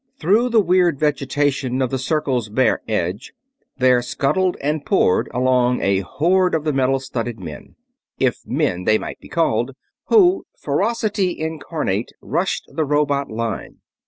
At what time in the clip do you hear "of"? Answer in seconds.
1.79-1.91, 6.55-6.63